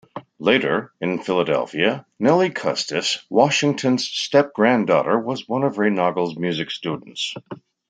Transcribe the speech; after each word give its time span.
Later, 0.39 0.91
in 0.99 1.21
Philadelphia, 1.21 2.07
Nellie 2.17 2.49
Custis, 2.49 3.23
Washington's 3.29 4.03
step-granddaughter, 4.07 5.19
was 5.19 5.47
one 5.47 5.61
of 5.61 5.75
Reinagle's 5.77 6.35
music 6.39 6.71
students. 6.71 7.35